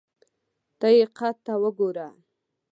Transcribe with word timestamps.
ته 0.79 0.87
یې 0.97 1.05
قد 1.17 1.35
ته 1.45 1.53
وګوره! 1.61 2.07